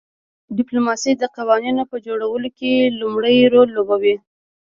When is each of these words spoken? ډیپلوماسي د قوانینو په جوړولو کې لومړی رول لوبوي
ډیپلوماسي 0.57 1.11
د 1.17 1.23
قوانینو 1.37 1.83
په 1.91 1.97
جوړولو 2.05 2.49
کې 2.57 2.71
لومړی 2.99 3.37
رول 3.53 3.69
لوبوي 3.77 4.15